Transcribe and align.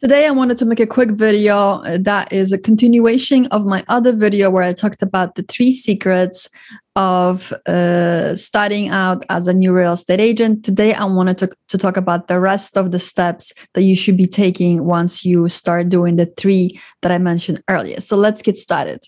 Today, 0.00 0.26
I 0.26 0.30
wanted 0.30 0.56
to 0.56 0.64
make 0.64 0.80
a 0.80 0.86
quick 0.86 1.10
video 1.10 1.82
uh, 1.82 1.98
that 2.00 2.32
is 2.32 2.52
a 2.52 2.58
continuation 2.58 3.44
of 3.48 3.66
my 3.66 3.84
other 3.88 4.12
video 4.12 4.48
where 4.48 4.62
I 4.62 4.72
talked 4.72 5.02
about 5.02 5.34
the 5.34 5.42
three 5.42 5.74
secrets 5.74 6.48
of 6.96 7.52
uh, 7.66 8.34
starting 8.34 8.88
out 8.88 9.26
as 9.28 9.46
a 9.46 9.52
new 9.52 9.74
real 9.74 9.92
estate 9.92 10.18
agent. 10.18 10.64
Today, 10.64 10.94
I 10.94 11.04
wanted 11.04 11.36
to, 11.38 11.50
to 11.68 11.76
talk 11.76 11.98
about 11.98 12.28
the 12.28 12.40
rest 12.40 12.78
of 12.78 12.92
the 12.92 12.98
steps 12.98 13.52
that 13.74 13.82
you 13.82 13.94
should 13.94 14.16
be 14.16 14.26
taking 14.26 14.86
once 14.86 15.22
you 15.22 15.50
start 15.50 15.90
doing 15.90 16.16
the 16.16 16.32
three 16.38 16.80
that 17.02 17.12
I 17.12 17.18
mentioned 17.18 17.62
earlier. 17.68 18.00
So 18.00 18.16
let's 18.16 18.40
get 18.40 18.56
started. 18.56 19.04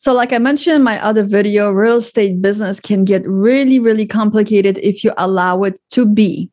So, 0.00 0.14
like 0.14 0.32
I 0.32 0.38
mentioned 0.38 0.76
in 0.76 0.82
my 0.82 0.98
other 1.04 1.22
video, 1.22 1.70
real 1.72 1.98
estate 1.98 2.40
business 2.40 2.80
can 2.80 3.04
get 3.04 3.22
really, 3.28 3.78
really 3.78 4.06
complicated 4.06 4.78
if 4.78 5.04
you 5.04 5.12
allow 5.18 5.62
it 5.64 5.78
to 5.90 6.06
be. 6.06 6.50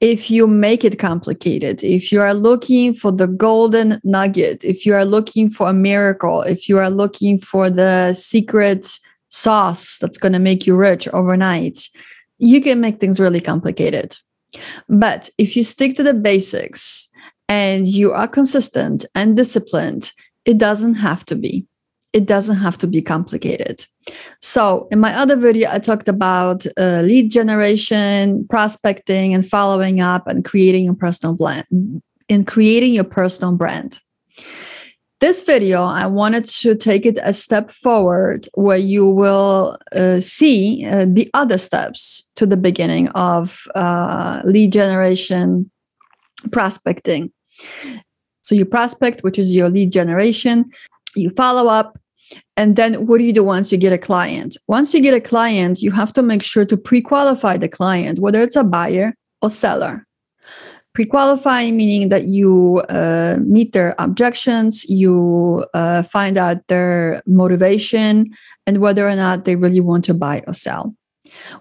If 0.00 0.30
you 0.30 0.46
make 0.46 0.84
it 0.84 0.98
complicated, 0.98 1.82
if 1.82 2.12
you 2.12 2.20
are 2.20 2.34
looking 2.34 2.92
for 2.92 3.10
the 3.10 3.26
golden 3.26 3.98
nugget, 4.04 4.64
if 4.64 4.84
you 4.84 4.94
are 4.94 5.06
looking 5.06 5.48
for 5.48 5.70
a 5.70 5.72
miracle, 5.72 6.42
if 6.42 6.68
you 6.68 6.76
are 6.76 6.90
looking 6.90 7.38
for 7.38 7.70
the 7.70 8.12
secret 8.12 8.86
sauce 9.30 9.96
that's 9.98 10.18
going 10.18 10.34
to 10.34 10.38
make 10.38 10.66
you 10.66 10.76
rich 10.76 11.08
overnight, 11.08 11.88
you 12.36 12.60
can 12.60 12.82
make 12.82 13.00
things 13.00 13.18
really 13.18 13.40
complicated. 13.40 14.18
But 14.90 15.30
if 15.38 15.56
you 15.56 15.62
stick 15.62 15.96
to 15.96 16.02
the 16.02 16.12
basics 16.12 17.08
and 17.48 17.88
you 17.88 18.12
are 18.12 18.28
consistent 18.28 19.06
and 19.14 19.38
disciplined, 19.38 20.12
it 20.44 20.58
doesn't 20.58 20.94
have 20.94 21.24
to 21.26 21.34
be 21.34 21.66
it 22.12 22.26
doesn't 22.26 22.56
have 22.56 22.76
to 22.78 22.86
be 22.86 23.00
complicated. 23.00 23.84
So, 24.40 24.88
in 24.90 25.00
my 25.00 25.16
other 25.16 25.36
video, 25.36 25.70
I 25.70 25.78
talked 25.78 26.08
about 26.08 26.66
uh, 26.76 27.02
lead 27.02 27.30
generation, 27.30 28.46
prospecting, 28.48 29.32
and 29.34 29.48
following 29.48 30.00
up, 30.00 30.26
and 30.26 30.44
creating 30.44 30.88
a 30.88 30.94
personal 30.94 31.34
brand. 31.34 31.66
In 32.28 32.44
creating 32.44 32.92
your 32.94 33.04
personal 33.04 33.56
brand. 33.56 34.00
This 35.20 35.42
video, 35.44 35.82
I 35.82 36.06
wanted 36.06 36.46
to 36.46 36.74
take 36.74 37.06
it 37.06 37.18
a 37.22 37.32
step 37.32 37.70
forward 37.70 38.48
where 38.54 38.78
you 38.78 39.06
will 39.06 39.76
uh, 39.94 40.18
see 40.20 40.84
uh, 40.84 41.06
the 41.08 41.30
other 41.34 41.58
steps 41.58 42.28
to 42.36 42.46
the 42.46 42.56
beginning 42.56 43.08
of 43.10 43.62
uh, 43.74 44.42
lead 44.44 44.72
generation, 44.72 45.70
prospecting. 46.50 47.32
So, 48.42 48.54
you 48.54 48.64
prospect, 48.64 49.22
which 49.22 49.38
is 49.38 49.54
your 49.54 49.70
lead 49.70 49.92
generation, 49.92 50.70
you 51.14 51.30
follow 51.30 51.68
up, 51.68 51.98
and 52.56 52.76
then 52.76 53.06
what 53.06 53.18
do 53.18 53.24
you 53.24 53.32
do 53.32 53.44
once 53.44 53.72
you 53.72 53.78
get 53.78 53.92
a 53.92 53.98
client? 53.98 54.56
Once 54.68 54.92
you 54.92 55.00
get 55.00 55.14
a 55.14 55.20
client, 55.20 55.80
you 55.80 55.90
have 55.90 56.12
to 56.12 56.22
make 56.22 56.42
sure 56.42 56.64
to 56.66 56.76
pre 56.76 57.00
qualify 57.00 57.56
the 57.56 57.68
client, 57.68 58.18
whether 58.18 58.40
it's 58.42 58.56
a 58.56 58.64
buyer 58.64 59.14
or 59.40 59.50
seller. 59.50 60.06
Pre 60.94 61.06
qualifying 61.06 61.76
meaning 61.76 62.10
that 62.10 62.28
you 62.28 62.82
uh, 62.90 63.38
meet 63.40 63.72
their 63.72 63.94
objections, 63.98 64.84
you 64.84 65.64
uh, 65.72 66.02
find 66.02 66.36
out 66.36 66.66
their 66.68 67.22
motivation, 67.26 68.30
and 68.66 68.78
whether 68.78 69.08
or 69.08 69.16
not 69.16 69.44
they 69.44 69.56
really 69.56 69.80
want 69.80 70.04
to 70.04 70.14
buy 70.14 70.42
or 70.46 70.52
sell. 70.52 70.94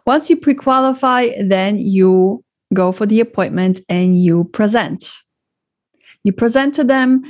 Once 0.05 0.29
you 0.29 0.35
pre 0.35 0.53
qualify, 0.53 1.29
then 1.41 1.79
you 1.79 2.43
go 2.73 2.91
for 2.91 3.05
the 3.05 3.21
appointment 3.21 3.79
and 3.87 4.21
you 4.21 4.45
present. 4.45 5.05
You 6.23 6.33
present 6.33 6.73
to 6.75 6.83
them 6.83 7.23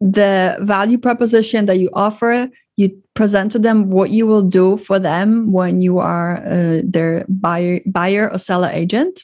the 0.00 0.56
value 0.60 0.98
proposition 0.98 1.66
that 1.66 1.78
you 1.78 1.90
offer 1.92 2.48
you 2.80 2.90
present 3.14 3.52
to 3.52 3.58
them 3.58 3.90
what 3.90 4.10
you 4.10 4.26
will 4.26 4.42
do 4.42 4.78
for 4.78 4.98
them 4.98 5.52
when 5.52 5.82
you 5.82 5.98
are 5.98 6.42
uh, 6.46 6.80
their 6.82 7.26
buyer, 7.28 7.80
buyer 7.84 8.30
or 8.32 8.38
seller 8.38 8.70
agent. 8.72 9.22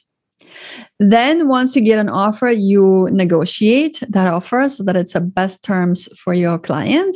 Then, 0.99 1.47
once 1.47 1.75
you 1.75 1.81
get 1.81 1.99
an 1.99 2.09
offer, 2.09 2.49
you 2.49 3.09
negotiate 3.11 4.01
that 4.09 4.27
offer 4.27 4.69
so 4.69 4.83
that 4.83 4.95
it's 4.95 5.13
the 5.13 5.21
best 5.21 5.63
terms 5.63 6.07
for 6.17 6.33
your 6.33 6.59
client. 6.59 7.15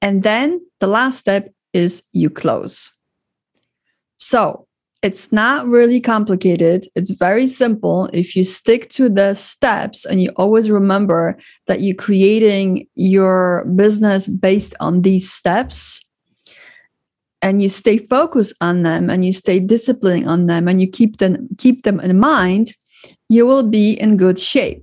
And 0.00 0.22
then 0.22 0.60
the 0.80 0.86
last 0.86 1.18
step 1.18 1.52
is 1.72 2.02
you 2.12 2.30
close. 2.30 2.90
So, 4.16 4.65
it's 5.02 5.32
not 5.32 5.66
really 5.66 6.00
complicated. 6.00 6.86
It's 6.94 7.10
very 7.10 7.46
simple. 7.46 8.08
If 8.12 8.34
you 8.34 8.44
stick 8.44 8.88
to 8.90 9.08
the 9.08 9.34
steps 9.34 10.04
and 10.04 10.22
you 10.22 10.30
always 10.36 10.70
remember 10.70 11.36
that 11.66 11.80
you're 11.82 11.94
creating 11.94 12.88
your 12.94 13.64
business 13.76 14.26
based 14.28 14.74
on 14.80 15.02
these 15.02 15.30
steps 15.30 16.08
and 17.42 17.62
you 17.62 17.68
stay 17.68 17.98
focused 17.98 18.54
on 18.60 18.82
them 18.82 19.10
and 19.10 19.24
you 19.24 19.32
stay 19.32 19.60
disciplined 19.60 20.28
on 20.28 20.46
them 20.46 20.66
and 20.66 20.80
you 20.80 20.88
keep 20.88 21.18
them 21.18 21.48
keep 21.58 21.84
them 21.84 22.00
in 22.00 22.18
mind, 22.18 22.72
you 23.28 23.46
will 23.46 23.62
be 23.62 23.92
in 23.92 24.16
good 24.16 24.38
shape. 24.38 24.82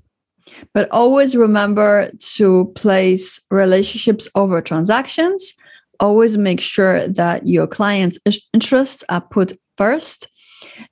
But 0.73 0.89
always 0.91 1.35
remember 1.35 2.11
to 2.35 2.71
place 2.75 3.41
relationships 3.49 4.29
over 4.35 4.61
transactions 4.61 5.55
always 5.99 6.37
make 6.37 6.59
sure 6.59 7.07
that 7.07 7.47
your 7.47 7.67
client's 7.67 8.19
interests 8.53 9.03
are 9.09 9.21
put 9.21 9.57
first 9.77 10.27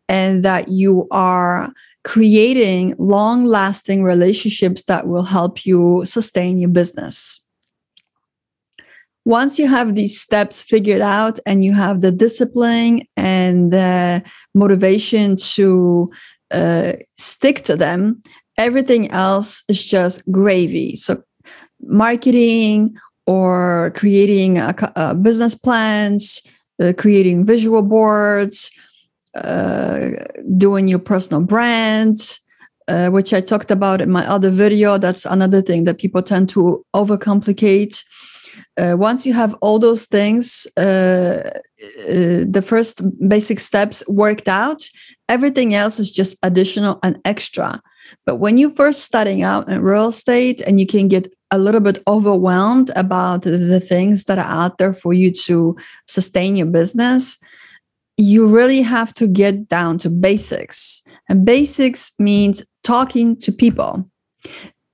and 0.08 0.44
that 0.44 0.68
you 0.70 1.08
are 1.12 1.72
creating 2.04 2.96
long 2.98 3.46
lasting 3.46 4.04
relationships 4.04 4.84
that 4.84 5.08
will 5.08 5.24
help 5.24 5.66
you 5.66 6.02
sustain 6.06 6.58
your 6.58 6.70
business. 6.70 7.46
Once 9.24 9.60
you 9.60 9.68
have 9.68 9.94
these 9.94 10.20
steps 10.20 10.64
figured 10.64 11.02
out 11.02 11.38
and 11.46 11.64
you 11.64 11.74
have 11.74 12.02
the 12.02 12.12
discipline 12.12 13.04
and 13.16 13.72
the 13.72 14.24
motivation 14.56 15.36
to 15.36 16.12
uh, 16.50 16.94
stick 17.18 17.62
to 17.64 17.76
them, 17.76 18.22
everything 18.58 19.12
else 19.12 19.64
is 19.70 19.84
just 19.84 20.30
gravy. 20.32 20.96
So, 20.96 21.22
marketing 21.84 22.96
or 23.28 23.92
creating 23.96 24.58
a, 24.58 24.76
a 24.96 25.14
business 25.14 25.54
plans, 25.54 26.42
uh, 26.82 26.94
creating 26.98 27.46
visual 27.46 27.82
boards, 27.82 28.72
uh, 29.36 30.10
doing 30.58 30.88
your 30.88 31.00
personal 31.00 31.42
brand, 31.42 32.40
uh, 32.88 33.10
which 33.10 33.34
I 33.34 33.42
talked 33.42 33.72
about 33.72 34.02
in 34.02 34.12
my 34.12 34.28
other 34.28 34.50
video. 34.50 34.98
That's 34.98 35.26
another 35.26 35.62
thing 35.62 35.86
that 35.86 36.00
people 36.00 36.22
tend 36.22 36.50
to 36.50 36.86
overcomplicate. 36.96 38.04
Uh, 38.78 38.96
once 38.98 39.26
you 39.26 39.34
have 39.34 39.54
all 39.62 39.80
those 39.80 40.06
things, 40.06 40.68
uh, 40.78 41.52
uh, 42.00 42.44
the 42.50 42.64
first 42.66 43.02
basic 43.28 43.60
steps 43.60 44.04
worked 44.08 44.48
out, 44.48 44.84
everything 45.30 45.74
else 45.74 46.00
is 46.00 46.12
just 46.12 46.38
additional 46.44 47.00
and 47.04 47.20
extra. 47.24 47.82
But 48.26 48.38
when 48.38 48.58
you're 48.58 48.72
first 48.72 49.04
starting 49.04 49.44
out 49.44 49.70
in 49.70 49.82
real 49.82 50.08
estate 50.08 50.62
and 50.62 50.80
you 50.80 50.86
can 50.86 51.08
get 51.08 51.32
a 51.52 51.58
little 51.58 51.82
bit 51.82 52.02
overwhelmed 52.08 52.92
about 52.96 53.42
the 53.42 53.80
things 53.80 54.24
that 54.26 54.38
are 54.38 54.46
out 54.46 54.78
there 54.78 54.94
for 54.94 55.14
you 55.14 55.32
to 55.32 55.76
sustain 56.08 56.56
your 56.56 56.68
business, 56.68 57.38
you 58.18 58.48
really 58.48 58.82
have 58.82 59.14
to 59.16 59.28
get 59.28 59.68
down 59.68 59.98
to 60.00 60.10
basics. 60.10 61.02
And 61.28 61.46
basics 61.46 62.14
means 62.20 62.64
talking 62.84 63.36
to 63.38 63.52
people. 63.52 64.10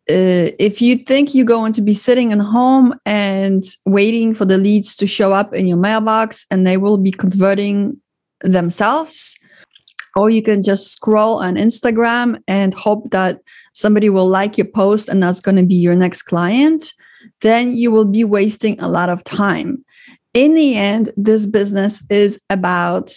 Uh, 0.09 0.55
if 0.57 0.81
you 0.81 0.95
think 0.95 1.35
you're 1.35 1.45
going 1.45 1.73
to 1.73 1.81
be 1.81 1.93
sitting 1.93 2.31
at 2.31 2.39
home 2.39 2.93
and 3.05 3.65
waiting 3.85 4.33
for 4.33 4.45
the 4.45 4.57
leads 4.57 4.95
to 4.95 5.05
show 5.05 5.33
up 5.33 5.53
in 5.53 5.67
your 5.67 5.77
mailbox 5.77 6.45
and 6.49 6.65
they 6.65 6.77
will 6.77 6.97
be 6.97 7.11
converting 7.11 7.99
themselves, 8.41 9.37
or 10.17 10.31
you 10.31 10.41
can 10.41 10.63
just 10.63 10.91
scroll 10.91 11.37
on 11.37 11.55
Instagram 11.55 12.41
and 12.47 12.73
hope 12.73 13.11
that 13.11 13.39
somebody 13.73 14.09
will 14.09 14.27
like 14.27 14.57
your 14.57 14.65
post 14.65 15.09
and 15.09 15.21
that's 15.21 15.39
going 15.39 15.55
to 15.55 15.63
be 15.63 15.75
your 15.75 15.95
next 15.95 16.23
client, 16.23 16.91
then 17.41 17.77
you 17.77 17.91
will 17.91 18.05
be 18.05 18.23
wasting 18.23 18.79
a 18.79 18.89
lot 18.89 19.09
of 19.09 19.23
time. 19.23 19.85
In 20.33 20.55
the 20.55 20.75
end, 20.75 21.13
this 21.15 21.45
business 21.45 22.03
is 22.09 22.41
about 22.49 23.13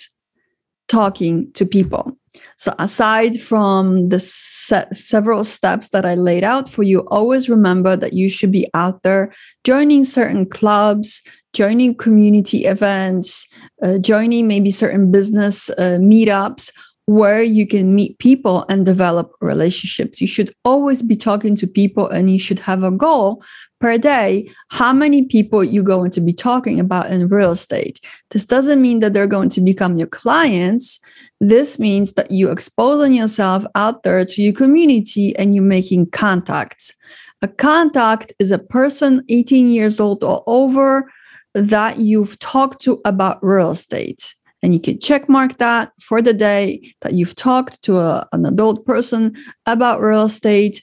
talking 0.88 1.50
to 1.54 1.64
people. 1.64 2.16
So, 2.56 2.74
aside 2.78 3.40
from 3.40 4.06
the 4.06 4.20
se- 4.20 4.92
several 4.92 5.42
steps 5.42 5.88
that 5.88 6.04
I 6.04 6.14
laid 6.14 6.44
out 6.44 6.68
for 6.68 6.82
you, 6.82 7.00
always 7.08 7.48
remember 7.48 7.96
that 7.96 8.12
you 8.12 8.28
should 8.28 8.52
be 8.52 8.68
out 8.74 9.02
there 9.02 9.32
joining 9.64 10.04
certain 10.04 10.46
clubs, 10.46 11.22
joining 11.54 11.94
community 11.94 12.66
events, 12.66 13.48
uh, 13.82 13.98
joining 13.98 14.46
maybe 14.46 14.70
certain 14.70 15.10
business 15.10 15.70
uh, 15.70 15.98
meetups 16.00 16.70
where 17.10 17.42
you 17.42 17.66
can 17.66 17.92
meet 17.92 18.16
people 18.20 18.64
and 18.68 18.86
develop 18.86 19.32
relationships. 19.40 20.20
You 20.20 20.28
should 20.28 20.54
always 20.64 21.02
be 21.02 21.16
talking 21.16 21.56
to 21.56 21.66
people 21.66 22.08
and 22.08 22.30
you 22.30 22.38
should 22.38 22.60
have 22.60 22.84
a 22.84 22.90
goal 22.92 23.42
per 23.80 23.98
day 23.98 24.48
how 24.70 24.92
many 24.92 25.24
people 25.24 25.64
you're 25.64 25.82
going 25.82 26.12
to 26.12 26.20
be 26.20 26.32
talking 26.32 26.78
about 26.78 27.10
in 27.10 27.26
real 27.26 27.50
estate. 27.50 27.98
This 28.30 28.46
doesn't 28.46 28.80
mean 28.80 29.00
that 29.00 29.12
they're 29.12 29.26
going 29.26 29.48
to 29.48 29.60
become 29.60 29.96
your 29.96 30.06
clients. 30.06 31.00
This 31.40 31.80
means 31.80 32.12
that 32.12 32.30
you're 32.30 32.52
exposing 32.52 33.14
yourself 33.14 33.64
out 33.74 34.04
there 34.04 34.24
to 34.24 34.40
your 34.40 34.52
community 34.52 35.34
and 35.36 35.52
you're 35.52 35.64
making 35.64 36.12
contacts. 36.12 36.94
A 37.42 37.48
contact 37.48 38.32
is 38.38 38.52
a 38.52 38.58
person 38.60 39.24
18 39.28 39.68
years 39.68 39.98
old 39.98 40.22
or 40.22 40.44
over 40.46 41.10
that 41.54 41.98
you've 41.98 42.38
talked 42.38 42.80
to 42.82 43.00
about 43.04 43.42
real 43.42 43.72
estate 43.72 44.36
and 44.62 44.74
you 44.74 44.80
can 44.80 44.98
check 44.98 45.28
mark 45.28 45.58
that 45.58 45.92
for 46.00 46.20
the 46.20 46.34
day 46.34 46.94
that 47.00 47.14
you've 47.14 47.34
talked 47.34 47.82
to 47.82 47.98
a, 47.98 48.28
an 48.32 48.44
adult 48.44 48.84
person 48.84 49.36
about 49.66 50.00
real 50.00 50.24
estate 50.24 50.82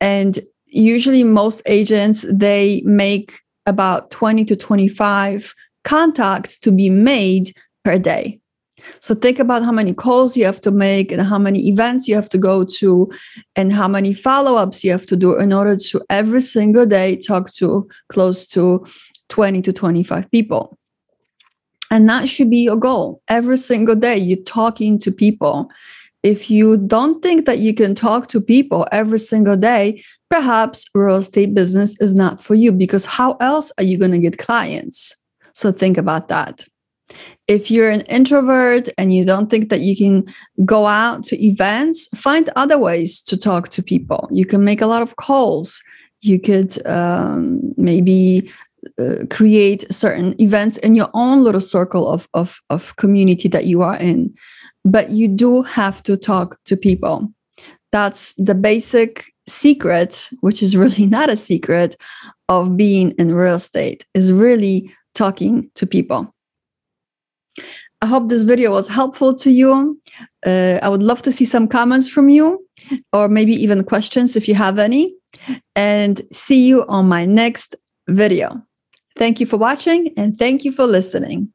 and 0.00 0.40
usually 0.66 1.24
most 1.24 1.62
agents 1.66 2.24
they 2.30 2.82
make 2.84 3.40
about 3.66 4.10
20 4.10 4.44
to 4.44 4.56
25 4.56 5.54
contacts 5.84 6.58
to 6.58 6.70
be 6.70 6.90
made 6.90 7.52
per 7.84 7.98
day 7.98 8.40
so 9.00 9.14
think 9.14 9.38
about 9.38 9.64
how 9.64 9.72
many 9.72 9.94
calls 9.94 10.36
you 10.36 10.44
have 10.44 10.60
to 10.62 10.70
make 10.70 11.12
and 11.12 11.22
how 11.22 11.38
many 11.38 11.68
events 11.68 12.08
you 12.08 12.14
have 12.14 12.28
to 12.30 12.38
go 12.38 12.64
to 12.64 13.10
and 13.54 13.72
how 13.72 13.88
many 13.88 14.12
follow-ups 14.12 14.84
you 14.84 14.90
have 14.90 15.06
to 15.06 15.16
do 15.16 15.38
in 15.38 15.52
order 15.52 15.76
to 15.76 16.02
every 16.10 16.40
single 16.40 16.86
day 16.86 17.16
talk 17.16 17.52
to 17.54 17.88
close 18.08 18.46
to 18.48 18.86
20 19.28 19.62
to 19.62 19.72
25 19.72 20.30
people. 20.30 20.75
And 21.96 22.10
that 22.10 22.28
should 22.28 22.50
be 22.50 22.58
your 22.58 22.76
goal. 22.76 23.22
Every 23.26 23.56
single 23.56 23.94
day 23.94 24.18
you're 24.18 24.36
talking 24.44 24.98
to 24.98 25.10
people. 25.10 25.70
If 26.22 26.50
you 26.50 26.76
don't 26.76 27.22
think 27.22 27.46
that 27.46 27.60
you 27.60 27.72
can 27.72 27.94
talk 27.94 28.28
to 28.28 28.38
people 28.38 28.86
every 28.92 29.18
single 29.18 29.56
day, 29.56 30.04
perhaps 30.28 30.84
real 30.94 31.16
estate 31.16 31.54
business 31.54 31.98
is 31.98 32.14
not 32.14 32.38
for 32.38 32.54
you 32.54 32.70
because 32.70 33.06
how 33.06 33.38
else 33.40 33.72
are 33.78 33.84
you 33.84 33.96
going 33.96 34.10
to 34.10 34.18
get 34.18 34.36
clients? 34.36 35.16
So 35.54 35.72
think 35.72 35.96
about 35.96 36.28
that 36.28 36.66
if 37.48 37.70
you're 37.70 37.88
an 37.88 38.02
introvert 38.02 38.90
and 38.98 39.14
you 39.14 39.24
don't 39.24 39.48
think 39.48 39.70
that 39.70 39.80
you 39.80 39.96
can 39.96 40.26
go 40.66 40.84
out 40.84 41.24
to 41.24 41.42
events, 41.42 42.08
find 42.08 42.50
other 42.56 42.76
ways 42.76 43.22
to 43.22 43.38
talk 43.38 43.70
to 43.70 43.82
people. 43.82 44.28
You 44.30 44.44
can 44.44 44.64
make 44.64 44.82
a 44.82 44.86
lot 44.86 45.00
of 45.00 45.16
calls. 45.16 45.80
You 46.20 46.38
could 46.38 46.84
um, 46.86 47.72
maybe 47.78 48.52
uh, 49.00 49.26
create 49.30 49.84
certain 49.92 50.40
events 50.40 50.76
in 50.78 50.94
your 50.94 51.10
own 51.14 51.42
little 51.42 51.60
circle 51.60 52.08
of, 52.08 52.28
of, 52.34 52.60
of 52.70 52.96
community 52.96 53.48
that 53.48 53.66
you 53.66 53.82
are 53.82 53.96
in. 53.96 54.34
But 54.84 55.10
you 55.10 55.28
do 55.28 55.62
have 55.62 56.02
to 56.04 56.16
talk 56.16 56.58
to 56.66 56.76
people. 56.76 57.32
That's 57.92 58.34
the 58.34 58.54
basic 58.54 59.32
secret, 59.48 60.30
which 60.40 60.62
is 60.62 60.76
really 60.76 61.06
not 61.18 61.30
a 61.30 61.36
secret, 61.36 61.96
of 62.48 62.76
being 62.76 63.10
in 63.12 63.34
real 63.34 63.56
estate, 63.56 64.06
is 64.14 64.32
really 64.32 64.94
talking 65.14 65.70
to 65.74 65.86
people. 65.86 66.32
I 68.02 68.06
hope 68.06 68.28
this 68.28 68.42
video 68.42 68.70
was 68.70 68.88
helpful 68.88 69.34
to 69.34 69.50
you. 69.50 70.00
Uh, 70.46 70.78
I 70.82 70.88
would 70.88 71.02
love 71.02 71.22
to 71.22 71.32
see 71.32 71.44
some 71.44 71.66
comments 71.66 72.08
from 72.08 72.28
you 72.28 72.64
or 73.12 73.28
maybe 73.28 73.54
even 73.54 73.84
questions 73.84 74.36
if 74.36 74.48
you 74.48 74.54
have 74.54 74.78
any. 74.78 75.14
And 75.74 76.20
see 76.32 76.66
you 76.66 76.84
on 76.86 77.08
my 77.08 77.24
next 77.24 77.74
video. 78.08 78.65
Thank 79.16 79.40
you 79.40 79.46
for 79.46 79.56
watching 79.56 80.12
and 80.16 80.38
thank 80.38 80.64
you 80.64 80.72
for 80.72 80.86
listening. 80.86 81.52